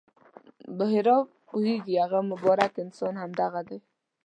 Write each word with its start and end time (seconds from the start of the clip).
بحیرا 0.77 1.17
پوهېږي 1.47 1.93
هغه 2.03 2.19
مبارک 2.31 2.73
انسان 2.83 3.13
همدغه 3.21 3.61
دی. 3.69 3.79